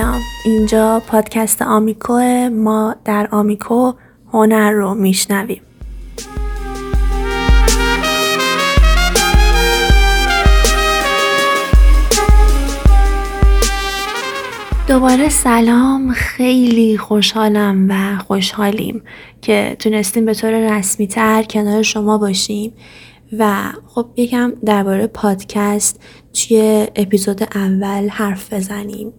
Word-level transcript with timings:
سلام. 0.00 0.20
اینجا 0.44 1.02
پادکست 1.06 1.62
آمیکو 1.62 2.18
ما 2.52 2.96
در 3.04 3.28
آمیکو 3.30 3.92
هنر 4.32 4.70
رو 4.70 4.94
میشنویم. 4.94 5.60
دوباره 14.88 15.28
سلام. 15.28 16.12
خیلی 16.12 16.98
خوشحالم 16.98 17.86
و 17.90 18.18
خوشحالیم 18.18 19.02
که 19.40 19.76
تونستیم 19.78 20.24
به 20.24 20.34
طور 20.34 20.78
رسمی 20.78 21.06
تر 21.06 21.42
کنار 21.42 21.82
شما 21.82 22.18
باشیم. 22.18 22.72
و 23.38 23.56
خب 23.86 24.06
یکم 24.16 24.52
درباره 24.64 25.06
پادکست 25.06 26.00
توی 26.32 26.86
اپیزود 26.96 27.42
اول 27.42 28.08
حرف 28.08 28.52
بزنیم. 28.52 29.12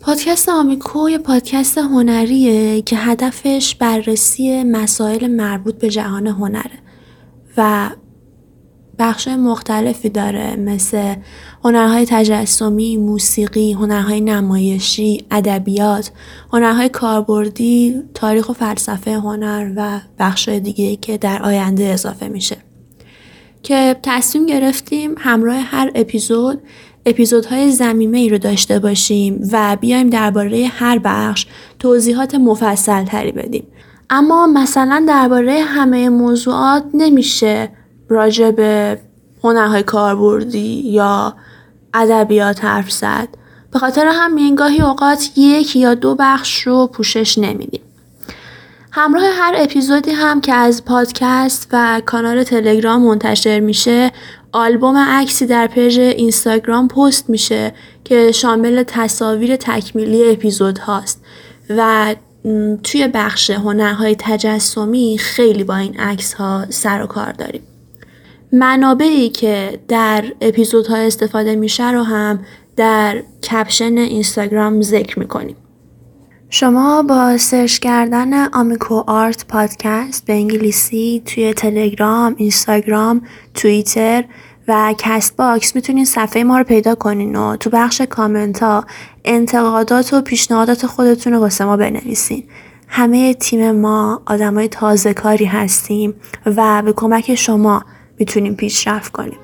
پادکست 0.00 0.48
آمیکو 0.48 1.10
یه 1.10 1.18
پادکست 1.18 1.78
هنریه 1.78 2.82
که 2.82 2.96
هدفش 2.96 3.74
بررسی 3.74 4.64
مسائل 4.64 5.26
مربوط 5.26 5.74
به 5.74 5.90
جهان 5.90 6.26
هنره 6.26 6.78
و 7.56 7.90
بخش 8.98 9.28
مختلفی 9.28 10.08
داره 10.08 10.56
مثل 10.56 11.14
هنرهای 11.64 12.06
تجسمی، 12.08 12.96
موسیقی، 12.96 13.72
هنرهای 13.72 14.20
نمایشی، 14.20 15.24
ادبیات، 15.30 16.10
هنرهای 16.52 16.88
کاربردی، 16.88 18.02
تاریخ 18.14 18.48
و 18.48 18.52
فلسفه 18.52 19.14
هنر 19.14 19.72
و 19.76 20.00
بخش 20.18 20.48
دیگه 20.48 20.96
که 20.96 21.18
در 21.18 21.42
آینده 21.42 21.84
اضافه 21.84 22.28
میشه. 22.28 22.56
که 23.62 23.96
تصمیم 24.02 24.46
گرفتیم 24.46 25.14
همراه 25.18 25.56
هر 25.56 25.90
اپیزود 25.94 26.62
اپیزودهای 27.06 27.70
زمیمه 27.70 28.18
ای 28.18 28.28
رو 28.28 28.38
داشته 28.38 28.78
باشیم 28.78 29.48
و 29.52 29.76
بیایم 29.80 30.10
درباره 30.10 30.66
هر 30.66 30.98
بخش 30.98 31.46
توضیحات 31.78 32.34
مفصل 32.34 33.04
تری 33.04 33.32
بدیم. 33.32 33.66
اما 34.10 34.46
مثلا 34.46 35.04
درباره 35.08 35.60
همه 35.60 36.08
موضوعات 36.08 36.84
نمیشه 36.94 37.68
راجع 38.08 38.50
به 38.50 39.00
هنرهای 39.42 39.82
کاربردی 39.82 40.82
یا 40.84 41.36
ادبیات 41.94 42.64
حرف 42.64 42.92
زد 42.92 43.28
به 43.72 43.78
خاطر 43.78 44.06
همین 44.06 44.54
گاهی 44.54 44.80
اوقات 44.80 45.30
یک 45.36 45.76
یا 45.76 45.94
دو 45.94 46.14
بخش 46.14 46.62
رو 46.62 46.86
پوشش 46.86 47.38
نمیدیم 47.38 47.80
همراه 48.92 49.24
هر 49.24 49.54
اپیزودی 49.56 50.10
هم 50.10 50.40
که 50.40 50.54
از 50.54 50.84
پادکست 50.84 51.68
و 51.72 52.02
کانال 52.06 52.44
تلگرام 52.44 53.02
منتشر 53.02 53.60
میشه 53.60 54.12
آلبوم 54.52 54.96
عکسی 54.96 55.46
در 55.46 55.66
page 55.66 55.98
اینستاگرام 55.98 56.88
پست 56.88 57.30
میشه 57.30 57.72
که 58.04 58.32
شامل 58.32 58.82
تصاویر 58.82 59.56
تکمیلی 59.56 60.30
اپیزود 60.30 60.78
هاست 60.78 61.24
و 61.70 62.14
توی 62.82 63.08
بخش 63.14 63.50
هنرهای 63.50 64.16
تجسمی 64.18 65.16
خیلی 65.20 65.64
با 65.64 65.76
این 65.76 66.00
عکس 66.00 66.34
ها 66.34 66.66
سر 66.68 67.02
و 67.02 67.06
کار 67.06 67.32
داریم. 67.32 67.62
منابعی 68.52 69.28
که 69.28 69.80
در 69.88 70.24
اپیزودها 70.40 70.96
استفاده 70.96 71.56
میشه 71.56 71.90
رو 71.90 72.02
هم 72.02 72.38
در 72.76 73.22
caption 73.50 73.98
اینستاگرام 73.98 74.82
ذکر 74.82 75.18
می‌کنیم. 75.18 75.56
شما 76.50 77.02
با 77.02 77.36
search 77.38 77.78
کردن 77.78 78.48
Amico 78.48 79.02
Art 79.06 79.46
Podcast 79.46 80.26
به 80.26 80.32
انگلیسی 80.32 81.22
توی 81.26 81.54
تلگرام، 81.54 82.34
اینستاگرام، 82.38 83.22
توییتر 83.54 84.24
و 84.68 84.94
Castbox 84.98 85.74
می‌تونین 85.74 86.04
صفحه 86.04 86.44
ما 86.44 86.58
رو 86.58 86.64
پیدا 86.64 86.94
کنین 86.94 87.36
و 87.36 87.56
تو 87.56 87.70
بخش 87.70 88.00
کامنت 88.00 88.62
ها 88.62 88.84
انتقادات 89.24 90.14
و 90.14 90.20
پیشنهادات 90.20 90.86
خودتون 90.86 91.32
رو 91.32 91.38
واسه 91.38 91.64
ما 91.64 91.76
بنویسین. 91.76 92.44
همه 92.88 93.34
تیم 93.34 93.70
ما 93.70 94.22
آدمای 94.26 94.68
تازه 94.68 95.14
کاری 95.14 95.44
هستیم 95.44 96.14
و 96.46 96.82
به 96.82 96.92
کمک 96.92 97.34
شما 97.34 97.84
می‌تونیم 98.18 98.54
پیشرفت 98.54 99.12
کنیم 99.12 99.38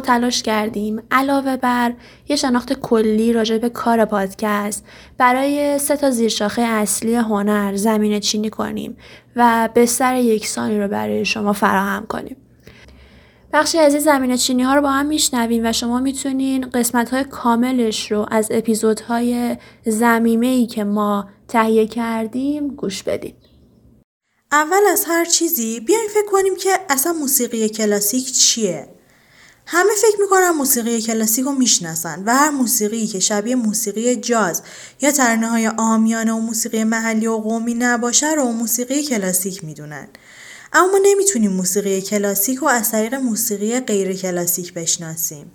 تلاش 0.00 0.42
کردیم 0.42 1.02
علاوه 1.10 1.56
بر 1.56 1.92
یه 2.28 2.36
شناخت 2.36 2.72
کلی 2.72 3.32
راجع 3.32 3.58
به 3.58 3.68
کار 3.68 4.04
پادکست 4.04 4.84
برای 5.18 5.78
سه 5.78 5.96
تا 5.96 6.10
زیرشاخه 6.10 6.62
اصلی 6.62 7.14
هنر 7.14 7.76
زمینه 7.76 8.20
چینی 8.20 8.50
کنیم 8.50 8.96
و 9.36 9.68
بستر 9.74 10.16
یکسانی 10.16 10.80
رو 10.80 10.88
برای 10.88 11.24
شما 11.24 11.52
فراهم 11.52 12.06
کنیم. 12.06 12.36
بخشی 13.52 13.78
از 13.78 13.94
این 13.94 14.02
زمینه 14.02 14.36
چینی 14.36 14.62
ها 14.62 14.74
رو 14.74 14.82
با 14.82 14.90
هم 14.90 15.06
میشنویم 15.06 15.66
و 15.66 15.72
شما 15.72 16.00
می‌تونین 16.00 16.70
قسمت 16.70 17.10
های 17.10 17.24
کاملش 17.24 18.12
رو 18.12 18.26
از 18.30 18.48
اپیزودهای 18.50 19.56
زمیمه 19.86 20.46
ای 20.46 20.66
که 20.66 20.84
ما 20.84 21.28
تهیه 21.48 21.86
کردیم 21.86 22.68
گوش 22.68 23.02
بدین. 23.02 23.34
اول 24.52 24.80
از 24.92 25.04
هر 25.08 25.24
چیزی 25.24 25.80
بیایم 25.80 26.08
فکر 26.08 26.30
کنیم 26.32 26.56
که 26.56 26.70
اصلا 26.88 27.12
موسیقی 27.12 27.68
کلاسیک 27.68 28.32
چیه؟ 28.32 28.97
همه 29.70 29.92
فکر 30.02 30.20
می‌کنن 30.20 30.50
موسیقی 30.50 31.00
کلاسیک 31.02 31.44
رو 31.44 31.52
می‌شناسن 31.52 32.22
و 32.26 32.36
هر 32.36 32.50
موسیقی 32.50 33.06
که 33.06 33.20
شبیه 33.20 33.54
موسیقی 33.54 34.16
جاز 34.16 34.62
یا 35.00 35.10
ترنه 35.10 35.48
های 35.48 35.70
آمیانه 35.76 36.32
و 36.32 36.38
موسیقی 36.38 36.84
محلی 36.84 37.26
و 37.26 37.36
قومی 37.36 37.74
نباشه 37.74 38.32
رو 38.32 38.44
موسیقی 38.44 39.02
کلاسیک 39.02 39.64
می‌دونن. 39.64 40.08
اما 40.72 40.92
ما 40.92 40.98
نمی‌تونیم 41.02 41.52
موسیقی 41.52 42.00
کلاسیک 42.00 42.58
رو 42.58 42.68
از 42.68 42.90
طریق 42.90 43.14
موسیقی 43.14 43.80
غیر 43.80 44.12
کلاسیک 44.12 44.74
بشناسیم. 44.74 45.52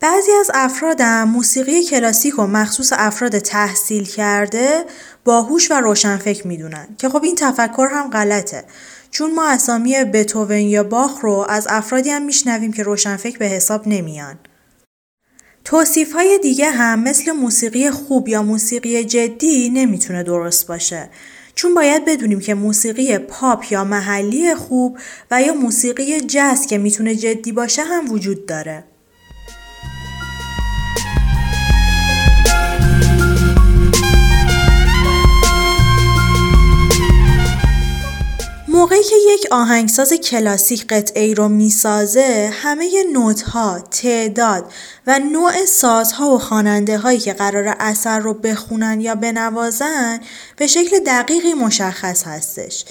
بعضی 0.00 0.32
از 0.32 0.50
افرادم 0.54 1.28
موسیقی 1.28 1.84
کلاسیک 1.84 2.38
و 2.38 2.46
مخصوص 2.46 2.92
افراد 2.96 3.38
تحصیل 3.38 4.04
کرده 4.04 4.84
باهوش 5.24 5.70
و 5.70 5.74
روشنفکر 5.74 6.46
می‌دونن 6.46 6.88
که 6.98 7.08
خب 7.08 7.24
این 7.24 7.34
تفکر 7.34 7.88
هم 7.92 8.10
غلطه 8.10 8.64
چون 9.12 9.34
ما 9.34 9.48
اسامی 9.48 10.04
بتوون 10.04 10.56
یا 10.56 10.82
باخ 10.82 11.20
رو 11.20 11.46
از 11.48 11.66
افرادی 11.70 12.10
هم 12.10 12.24
میشنویم 12.24 12.72
که 12.72 12.82
روشنفکر 12.82 13.38
به 13.38 13.46
حساب 13.46 13.88
نمیان. 13.88 14.38
توصیف 15.64 16.12
های 16.12 16.38
دیگه 16.42 16.70
هم 16.70 17.02
مثل 17.02 17.32
موسیقی 17.32 17.90
خوب 17.90 18.28
یا 18.28 18.42
موسیقی 18.42 19.04
جدی 19.04 19.70
نمی‌تونه 19.70 20.22
درست 20.22 20.66
باشه 20.66 21.10
چون 21.54 21.74
باید 21.74 22.04
بدونیم 22.04 22.40
که 22.40 22.54
موسیقی 22.54 23.18
پاپ 23.18 23.72
یا 23.72 23.84
محلی 23.84 24.54
خوب 24.54 24.98
و 25.30 25.42
یا 25.42 25.54
موسیقی 25.54 26.20
جز 26.20 26.66
که 26.66 26.78
می‌تونه 26.78 27.14
جدی 27.14 27.52
باشه 27.52 27.82
هم 27.82 28.12
وجود 28.12 28.46
داره. 28.46 28.84
موقعی 38.82 39.02
که 39.02 39.16
یک 39.34 39.46
آهنگساز 39.50 40.12
کلاسیک 40.12 40.86
قطعه 40.86 41.34
رو 41.34 41.48
می‌سازه 41.48 42.50
همه 42.52 43.04
نوت 43.12 43.42
ها، 43.42 43.78
تعداد 43.80 44.72
و 45.06 45.18
نوع 45.18 45.66
سازها 45.66 46.30
و 46.30 46.38
خواننده 46.38 46.98
هایی 46.98 47.18
که 47.18 47.32
قرار 47.32 47.76
اثر 47.80 48.18
رو 48.18 48.34
بخونن 48.34 49.00
یا 49.00 49.14
بنوازن 49.14 50.20
به 50.56 50.66
شکل 50.66 50.98
دقیقی 50.98 51.54
مشخص 51.54 52.22
هستش. 52.24 52.84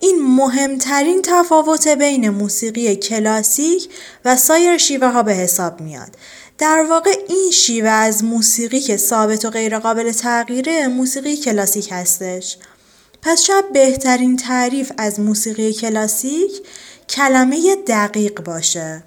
این 0.00 0.22
مهمترین 0.22 1.22
تفاوت 1.22 1.88
بین 1.88 2.28
موسیقی 2.28 2.96
کلاسیک 2.96 3.88
و 4.24 4.36
سایر 4.36 4.78
شیوه 4.78 5.08
ها 5.08 5.22
به 5.22 5.32
حساب 5.32 5.80
میاد. 5.80 6.10
در 6.58 6.86
واقع 6.90 7.16
این 7.28 7.50
شیوه 7.50 7.90
از 7.90 8.24
موسیقی 8.24 8.80
که 8.80 8.96
ثابت 8.96 9.44
و 9.44 9.50
غیرقابل 9.50 10.12
تغییره 10.12 10.88
موسیقی 10.88 11.36
کلاسیک 11.36 11.88
هستش. 11.92 12.56
پس 13.22 13.42
شاید 13.42 13.72
بهترین 13.72 14.36
تعریف 14.36 14.92
از 14.98 15.20
موسیقی 15.20 15.72
کلاسیک 15.72 16.50
کلمه 17.08 17.76
دقیق 17.86 18.42
باشه. 18.42 19.02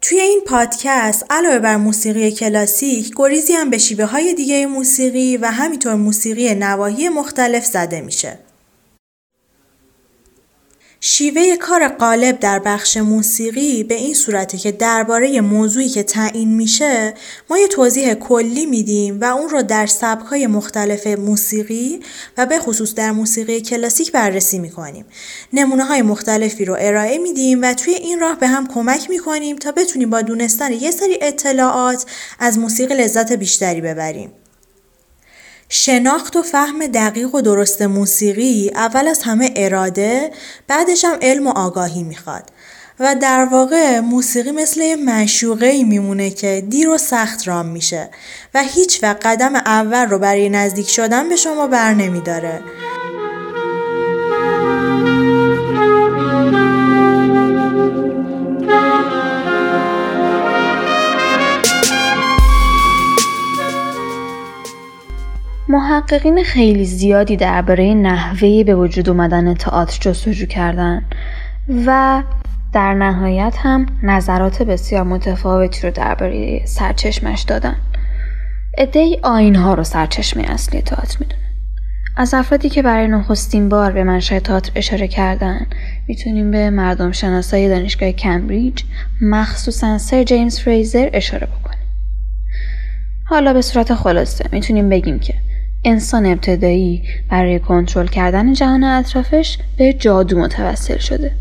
توی 0.00 0.20
این 0.20 0.40
پادکست 0.46 1.26
علاوه 1.30 1.58
بر 1.58 1.76
موسیقی 1.76 2.30
کلاسیک 2.30 3.12
گریزی 3.16 3.52
هم 3.52 3.70
به 3.70 3.78
شیوه 3.78 4.04
های 4.04 4.34
دیگه 4.34 4.66
موسیقی 4.66 5.36
و 5.36 5.46
همینطور 5.46 5.94
موسیقی 5.94 6.54
نواحی 6.54 7.08
مختلف 7.08 7.64
زده 7.64 8.00
میشه. 8.00 8.38
شیوه 11.04 11.56
کار 11.56 11.88
قالب 11.88 12.38
در 12.38 12.58
بخش 12.58 12.96
موسیقی 12.96 13.84
به 13.84 13.94
این 13.94 14.14
صورته 14.14 14.58
که 14.58 14.72
درباره 14.72 15.40
موضوعی 15.40 15.88
که 15.88 16.02
تعیین 16.02 16.54
میشه 16.54 17.14
ما 17.50 17.58
یه 17.58 17.68
توضیح 17.68 18.14
کلی 18.14 18.66
میدیم 18.66 19.20
و 19.20 19.24
اون 19.24 19.48
رو 19.48 19.62
در 19.62 19.86
سبکهای 19.86 20.46
مختلف 20.46 21.06
موسیقی 21.06 22.00
و 22.38 22.46
به 22.46 22.58
خصوص 22.58 22.94
در 22.94 23.10
موسیقی 23.10 23.60
کلاسیک 23.60 24.12
بررسی 24.12 24.58
می‌کنیم. 24.58 25.04
نمونه 25.52 25.84
های 25.84 26.02
مختلفی 26.02 26.64
رو 26.64 26.76
ارائه 26.80 27.18
میدیم 27.18 27.62
و 27.62 27.74
توی 27.74 27.94
این 27.94 28.20
راه 28.20 28.38
به 28.38 28.46
هم 28.46 28.68
کمک 28.68 29.10
می‌کنیم 29.10 29.56
تا 29.56 29.72
بتونیم 29.72 30.10
با 30.10 30.22
دونستن 30.22 30.72
یه 30.72 30.90
سری 30.90 31.18
اطلاعات 31.22 32.06
از 32.38 32.58
موسیقی 32.58 32.94
لذت 32.94 33.32
بیشتری 33.32 33.80
ببریم. 33.80 34.32
شناخت 35.74 36.36
و 36.36 36.42
فهم 36.42 36.86
دقیق 36.86 37.34
و 37.34 37.40
درست 37.40 37.82
موسیقی 37.82 38.70
اول 38.74 39.08
از 39.08 39.22
همه 39.22 39.52
اراده 39.56 40.30
بعدش 40.68 41.04
هم 41.04 41.18
علم 41.22 41.46
و 41.46 41.50
آگاهی 41.50 42.02
می‌خواد 42.02 42.42
و 43.00 43.14
در 43.14 43.44
واقع 43.44 44.00
موسیقی 44.00 44.50
مثل 44.50 44.80
یه 44.80 44.96
معشوقه 44.96 45.66
ای 45.66 45.84
میمونه 45.84 46.30
که 46.30 46.64
دیر 46.68 46.88
و 46.88 46.98
سخت 46.98 47.48
رام 47.48 47.66
میشه 47.66 48.10
و 48.54 48.62
هیچ 48.62 49.02
وقت 49.02 49.26
قدم 49.26 49.56
اول 49.56 50.06
رو 50.06 50.18
برای 50.18 50.48
نزدیک 50.48 50.88
شدن 50.88 51.28
به 51.28 51.36
شما 51.36 51.66
بر 51.66 51.94
نمیداره. 51.94 52.62
محققین 65.72 66.44
خیلی 66.44 66.84
زیادی 66.84 67.36
درباره 67.36 67.94
نحوه 67.94 68.64
به 68.64 68.74
وجود 68.74 69.08
اومدن 69.08 69.54
تئاتر 69.54 69.98
جستجو 70.00 70.46
کردن 70.46 71.02
و 71.86 72.22
در 72.72 72.94
نهایت 72.94 73.54
هم 73.58 73.86
نظرات 74.02 74.62
بسیار 74.62 75.02
متفاوتی 75.02 75.80
رو 75.82 75.90
درباره 75.90 76.60
سرچشمش 76.64 77.42
دادن. 77.42 77.76
ادهی 78.78 79.18
آین 79.22 79.54
ها 79.54 79.74
رو 79.74 79.84
سرچشمه 79.84 80.42
اصلی 80.46 80.82
تئاتر 80.82 81.16
می‌دونن 81.20 81.42
از 82.16 82.34
افرادی 82.34 82.68
که 82.68 82.82
برای 82.82 83.08
نخستین 83.08 83.68
بار 83.68 83.92
به 83.92 84.04
منشأ 84.04 84.38
تئاتر 84.38 84.72
اشاره 84.74 85.08
کردن 85.08 85.66
می‌تونیم 86.08 86.50
به 86.50 86.70
مردم 86.70 87.12
شناسای 87.12 87.68
دانشگاه 87.68 88.12
کمبریج 88.12 88.82
مخصوصا 89.20 89.98
سر 89.98 90.22
جیمز 90.22 90.60
فریزر 90.60 91.10
اشاره 91.12 91.46
بکنیم. 91.46 91.78
حالا 93.24 93.52
به 93.52 93.62
صورت 93.62 93.94
خلاصه 93.94 94.44
می‌تونیم 94.52 94.88
بگیم 94.88 95.18
که 95.18 95.34
انسان 95.84 96.26
ابتدایی 96.26 97.02
برای 97.30 97.58
کنترل 97.58 98.06
کردن 98.06 98.52
جهان 98.52 98.84
اطرافش 98.84 99.58
به 99.78 99.92
جادو 99.92 100.38
متوسل 100.38 100.98
شده. 100.98 101.32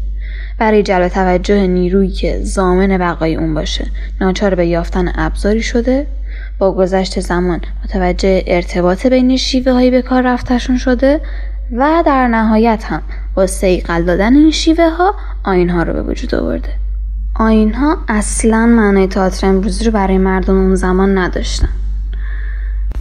برای 0.58 0.84
جلب 0.84 1.08
توجه 1.08 1.68
نیرویی 1.68 2.12
که 2.12 2.40
زامن 2.44 2.98
بقای 2.98 3.36
اون 3.36 3.54
باشه 3.54 3.86
ناچار 4.22 4.56
به 4.56 4.66
یافتن 4.66 5.12
ابزاری 5.16 5.62
شده 5.62 6.08
با 6.60 6.72
گذشت 6.72 7.20
زمان 7.20 7.62
متوجه 7.84 8.44
ارتباط 8.48 9.08
بین 9.08 9.38
شیوه 9.38 9.72
هایی 9.72 9.92
به 9.92 10.02
کار 10.02 10.22
رفتشون 10.22 10.78
شده 10.78 11.22
و 11.72 12.04
در 12.06 12.28
نهایت 12.28 12.84
هم 12.84 13.02
با 13.36 13.48
سیقل 13.48 14.04
دادن 14.04 14.36
این 14.36 14.52
شیوه 14.52 14.90
ها 14.90 15.16
آین 15.44 15.70
ها 15.70 15.84
رو 15.84 15.94
به 15.94 16.04
وجود 16.04 16.36
آورده. 16.36 16.70
آین 17.36 17.74
ها 17.74 17.98
اصلا 18.08 18.66
معنای 18.66 19.08
تئاتر 19.08 19.48
امروزی 19.48 19.86
رو 19.86 19.92
برای 19.92 20.18
مردم 20.18 20.58
اون 20.58 20.76
زمان 20.76 21.18
نداشتن. 21.18 21.70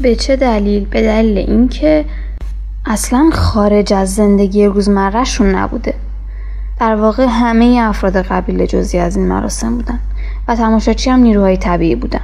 به 0.02 0.17
چه 0.17 0.37
دلیل؟ 0.37 0.85
به 0.85 1.02
دلیل 1.02 1.38
اینکه 1.38 2.05
اصلا 2.87 3.31
خارج 3.32 3.93
از 3.93 4.14
زندگی 4.14 4.67
روزمرهشون 4.67 5.55
نبوده. 5.55 5.94
در 6.81 6.94
واقع 6.94 7.26
همه 7.31 7.79
افراد 7.82 8.17
قبیله 8.17 8.67
جزی 8.67 8.99
از 8.99 9.17
این 9.17 9.29
مراسم 9.29 9.76
بودن 9.76 9.99
و 10.49 10.56
تماشاچی 10.56 11.11
هم 11.11 11.20
نیروهای 11.20 11.56
طبیعی 11.56 11.94
بودن. 11.94 12.20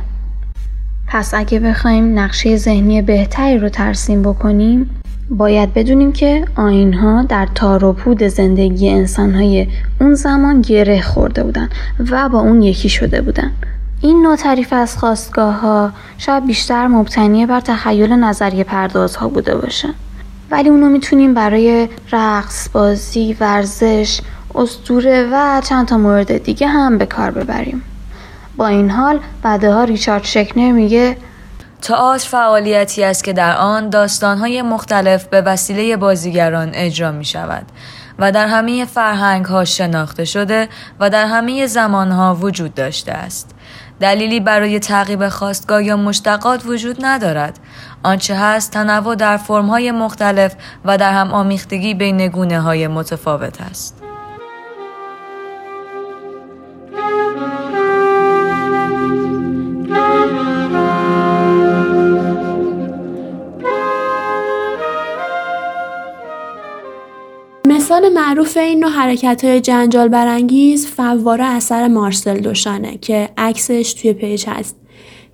پس 1.08 1.34
اگه 1.34 1.60
بخوایم 1.60 2.18
نقشه 2.18 2.56
ذهنی 2.56 3.02
بهتری 3.02 3.58
رو 3.58 3.68
ترسیم 3.68 4.22
بکنیم 4.22 4.90
باید 5.30 5.74
بدونیم 5.74 6.12
که 6.12 6.44
آینها 6.56 7.22
در 7.22 7.48
تار 7.54 7.84
و 7.84 7.92
پود 7.92 8.22
زندگی 8.22 8.90
انسانهای 8.90 9.66
اون 10.00 10.14
زمان 10.14 10.60
گره 10.60 11.00
خورده 11.00 11.42
بودن 11.42 11.68
و 12.10 12.28
با 12.28 12.40
اون 12.40 12.62
یکی 12.62 12.88
شده 12.88 13.22
بودن. 13.22 13.50
این 14.00 14.22
نوع 14.22 14.36
تعریف 14.36 14.72
از 14.72 14.98
خواستگاه 14.98 15.54
ها 15.54 15.92
شاید 16.18 16.46
بیشتر 16.46 16.86
مبتنی 16.86 17.46
بر 17.46 17.60
تخیل 17.60 18.12
نظریه 18.12 18.64
پردازها 18.64 19.28
بوده 19.28 19.56
باشه 19.56 19.88
ولی 20.50 20.68
اونو 20.68 20.88
می‌تونیم 20.88 21.34
برای 21.34 21.88
رقص، 22.12 22.68
بازی، 22.68 23.36
ورزش، 23.40 24.20
استوره 24.54 25.28
و 25.32 25.60
چند 25.60 25.88
تا 25.88 25.98
مورد 25.98 26.42
دیگه 26.42 26.66
هم 26.66 26.98
به 26.98 27.06
کار 27.06 27.30
ببریم 27.30 27.82
با 28.56 28.66
این 28.66 28.90
حال 28.90 29.20
بعدها 29.42 29.84
ریچارد 29.84 30.24
شکنر 30.24 30.72
میگه 30.72 31.16
تئاتر 31.82 32.28
فعالیتی 32.28 33.04
است 33.04 33.24
که 33.24 33.32
در 33.32 33.56
آن 33.56 33.90
داستانهای 33.90 34.62
مختلف 34.62 35.24
به 35.24 35.40
وسیله 35.40 35.96
بازیگران 35.96 36.70
اجرا 36.74 37.12
می 37.12 37.24
شود 37.24 37.66
و 38.18 38.32
در 38.32 38.46
همه 38.46 38.84
فرهنگ 38.84 39.44
ها 39.44 39.64
شناخته 39.64 40.24
شده 40.24 40.68
و 41.00 41.10
در 41.10 41.26
همه 41.26 41.66
زمان 41.66 42.10
ها 42.10 42.34
وجود 42.34 42.74
داشته 42.74 43.12
است. 43.12 43.54
دلیلی 44.00 44.40
برای 44.40 44.78
تعقیب 44.78 45.28
خواستگاه 45.28 45.84
یا 45.84 45.96
مشتقات 45.96 46.66
وجود 46.66 46.96
ندارد. 47.00 47.58
آنچه 48.02 48.34
هست 48.34 48.70
تنوع 48.70 49.14
در 49.14 49.36
فرمهای 49.36 49.90
مختلف 49.90 50.54
و 50.84 50.98
در 50.98 51.12
هم 51.12 51.32
آمیختگی 51.32 51.94
بین 51.94 52.28
گونه 52.28 52.60
های 52.60 52.88
متفاوت 52.88 53.60
است. 53.60 54.05
معروف 68.56 68.68
این 68.68 68.80
نوع 68.80 68.90
حرکت 68.90 69.44
های 69.44 69.60
جنجال 69.60 70.08
برانگیز 70.08 70.86
فواره 70.86 71.44
اثر 71.44 71.88
مارسل 71.88 72.40
دوشانه 72.40 72.98
که 72.98 73.28
عکسش 73.38 73.94
توی 73.94 74.12
پیج 74.12 74.44
هست. 74.48 74.76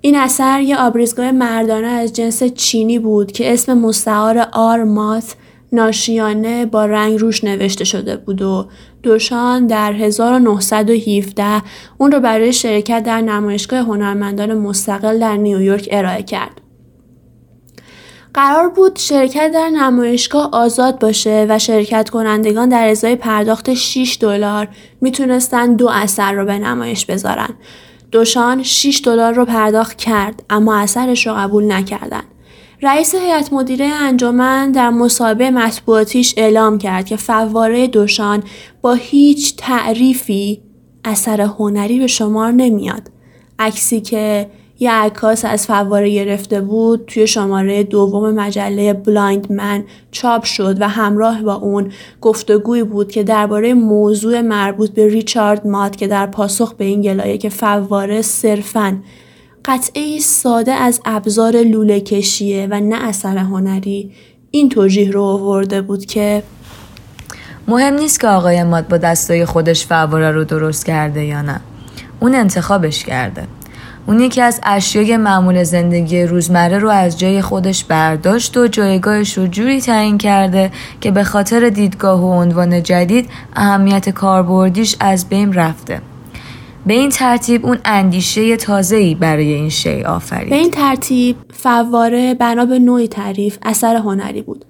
این 0.01 0.17
اثر 0.17 0.61
یه 0.61 0.77
آبریزگاه 0.77 1.31
مردانه 1.31 1.87
از 1.87 2.13
جنس 2.13 2.43
چینی 2.43 2.99
بود 2.99 3.33
که 3.33 3.53
اسم 3.53 3.79
مستعار 3.79 4.49
آرمات 4.53 5.35
ناشیانه 5.73 6.67
با 6.67 6.87
رنگ 6.87 7.21
روش 7.21 7.45
نوشته 7.45 7.85
شده 7.85 8.17
بود 8.17 8.43
و 8.43 8.67
دوشان 9.03 9.67
در 9.67 9.93
1917 9.93 11.63
اون 11.99 12.13
رو 12.13 12.21
برای 12.21 12.53
شرکت 12.53 13.03
در 13.03 13.21
نمایشگاه 13.21 13.81
هنرمندان 13.81 14.55
مستقل 14.55 15.19
در 15.19 15.37
نیویورک 15.37 15.89
ارائه 15.93 16.23
کرد. 16.23 16.62
قرار 18.34 18.69
بود 18.69 18.96
شرکت 18.99 19.50
در 19.52 19.69
نمایشگاه 19.69 20.49
آزاد 20.52 20.99
باشه 20.99 21.46
و 21.49 21.58
شرکت 21.58 22.11
کنندگان 22.11 22.69
در 22.69 22.88
ازای 22.88 23.16
پرداخت 23.16 23.75
6 23.75 24.18
دلار 24.21 24.68
می‌تونستن 25.00 25.75
دو 25.76 25.88
اثر 25.88 26.33
رو 26.33 26.45
به 26.45 26.59
نمایش 26.59 27.07
بذارن. 27.07 27.49
دوشان 28.11 28.62
6 28.62 29.02
دلار 29.04 29.33
رو 29.33 29.45
پرداخت 29.45 29.97
کرد 29.97 30.42
اما 30.50 30.76
اثرش 30.76 31.26
رو 31.26 31.35
قبول 31.35 31.73
نکردن. 31.73 32.23
رئیس 32.83 33.14
هیئت 33.14 33.52
مدیره 33.52 33.85
انجمن 33.85 34.73
در 34.73 34.90
مصاحبه 34.90 35.50
مطبوعاتیش 35.50 36.35
اعلام 36.37 36.78
کرد 36.78 37.07
که 37.07 37.16
فواره 37.16 37.87
دوشان 37.87 38.42
با 38.83 38.92
هیچ 38.92 39.57
تعریفی 39.57 40.62
اثر 41.04 41.40
هنری 41.40 41.99
به 41.99 42.07
شمار 42.07 42.52
نمیاد. 42.52 43.11
عکسی 43.59 44.00
که 44.00 44.50
یه 44.83 44.93
عکاس 44.93 45.45
از 45.45 45.67
فواره 45.67 46.11
گرفته 46.11 46.61
بود 46.61 47.05
توی 47.07 47.27
شماره 47.27 47.83
دوم 47.83 48.35
مجله 48.35 48.93
Blind 48.92 49.52
Man 49.52 49.85
چاپ 50.11 50.45
شد 50.45 50.77
و 50.81 50.89
همراه 50.89 51.43
با 51.43 51.55
اون 51.55 51.93
گفتگویی 52.21 52.83
بود 52.83 53.12
که 53.12 53.23
درباره 53.23 53.75
موضوع 53.75 54.41
مربوط 54.41 54.91
به 54.91 55.09
ریچارد 55.09 55.67
مات 55.67 55.97
که 55.97 56.07
در 56.07 56.27
پاسخ 56.27 56.75
به 56.75 56.85
این 56.85 57.03
گلایه 57.03 57.39
که 57.39 57.49
فواره 57.49 58.23
صرفاً 58.23 58.97
قطعه 59.65 60.19
ساده 60.19 60.73
از 60.73 61.01
ابزار 61.05 61.57
لوله 61.57 62.01
کشیه 62.01 62.69
و 62.71 62.81
نه 62.81 63.09
اثر 63.09 63.37
هنری 63.37 64.12
این 64.51 64.69
توجیه 64.69 65.11
رو 65.11 65.23
آورده 65.23 65.83
بود 65.83 66.07
که 66.07 66.43
مهم 67.69 67.95
نیست 67.95 68.21
که 68.21 68.29
آقای 68.29 68.62
مات 68.62 68.88
با 68.89 68.97
دستای 68.97 69.45
خودش 69.45 69.87
فواره 69.87 70.31
رو 70.31 70.45
درست 70.45 70.87
کرده 70.87 71.25
یا 71.25 71.43
نه. 71.43 71.61
اون 72.21 72.35
انتخابش 72.35 73.05
کرده. 73.05 73.47
اون 74.06 74.21
یکی 74.21 74.40
از 74.40 74.61
اشیای 74.62 75.16
معمول 75.16 75.62
زندگی 75.62 76.23
روزمره 76.23 76.78
رو 76.78 76.88
از 76.88 77.18
جای 77.18 77.42
خودش 77.42 77.85
برداشت 77.85 78.56
و 78.56 78.66
جایگاهش 78.66 79.38
رو 79.38 79.47
جوری 79.47 79.80
تعیین 79.80 80.18
کرده 80.18 80.71
که 81.00 81.11
به 81.11 81.25
خاطر 81.25 81.68
دیدگاه 81.68 82.21
و 82.21 82.32
عنوان 82.32 82.82
جدید 82.82 83.28
اهمیت 83.56 84.11
کاربردیش 84.11 84.97
از 85.00 85.28
بین 85.28 85.52
رفته. 85.52 86.00
به 86.87 86.94
این 86.94 87.11
ترتیب 87.11 87.66
اون 87.66 87.78
اندیشه 87.85 88.56
تازه‌ای 88.56 89.14
برای 89.14 89.52
این 89.52 89.68
شی 89.68 90.02
آفرید. 90.02 90.50
به 90.50 90.56
این 90.56 90.71
ترتیب 90.71 91.37
فواره 91.52 92.35
بنا 92.35 92.64
به 92.64 92.78
نوعی 92.78 93.09
تعریف 93.09 93.59
اثر 93.62 93.97
هنری 93.97 94.42
بود. 94.42 94.64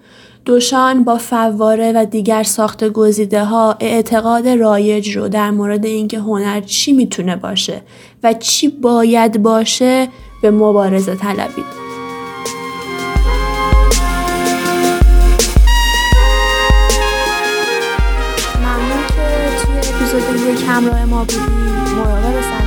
دوشان 0.45 1.05
با 1.05 1.17
فواره 1.17 1.93
و 1.93 2.05
دیگر 2.05 2.43
ساخت 2.43 2.85
گزیده 2.85 3.45
ها 3.45 3.77
اعتقاد 3.81 4.49
رایج 4.49 5.17
رو 5.17 5.29
در 5.29 5.51
مورد 5.51 5.87
اینکه 5.87 6.19
هنر 6.19 6.61
چی 6.61 6.93
می‌تونه 6.93 7.37
باشه 7.37 7.83
و 8.23 8.33
چی 8.33 8.69
باید 8.69 9.43
باشه 9.43 10.09
به 10.43 10.51
مبارزه 10.51 11.15
طلبید. 11.15 11.83
که 19.09 19.67
توی 19.67 19.77
اپیزود 19.77 20.55
یک 20.55 20.65
همراه 20.69 21.05
ما 21.05 21.25
بودیم 21.25 21.43
مراقب 21.97 22.62